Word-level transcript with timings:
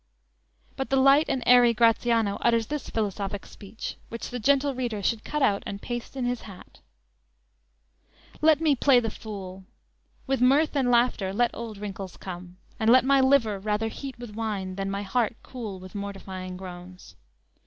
"_But 0.75 0.89
the 0.89 0.95
light 0.95 1.29
and 1.29 1.43
airy 1.45 1.75
Gratiano 1.75 2.39
utters 2.41 2.65
this 2.65 2.89
philosophic 2.89 3.45
speech, 3.45 3.97
which 4.09 4.31
the 4.31 4.39
"gentle 4.39 4.73
reader" 4.73 5.03
should 5.03 5.23
cut 5.23 5.43
out 5.43 5.61
and 5.67 5.79
paste 5.79 6.15
in 6.15 6.25
his 6.25 6.41
hat: 6.41 6.79
_"Let 8.41 8.59
me 8.61 8.75
play 8.75 8.99
the 8.99 9.11
Fool; 9.11 9.63
With 10.25 10.41
mirth 10.41 10.75
and 10.75 10.89
laughter, 10.89 11.31
let 11.31 11.51
old 11.53 11.77
wrinkles 11.77 12.17
come; 12.17 12.57
And 12.79 12.89
let 12.89 13.05
my 13.05 13.21
liver 13.21 13.59
rather 13.59 13.89
heat 13.89 14.17
with 14.17 14.33
wine, 14.33 14.73
Than 14.73 14.89
my 14.89 15.03
heart 15.03 15.35
cool 15.43 15.79
with 15.79 15.93
mortifying 15.93 16.57
groans. 16.57 17.15